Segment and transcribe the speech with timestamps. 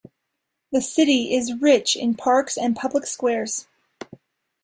[0.71, 3.67] The city is rich in parks and public squares.